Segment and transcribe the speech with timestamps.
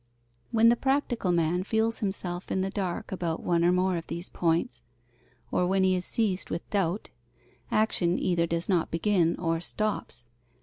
[0.49, 4.29] When the practical man feels himself in the dark about one or more of these
[4.29, 4.81] points,
[5.51, 7.11] or when he is seized with doubt,
[7.69, 10.25] action either does not begin or stops.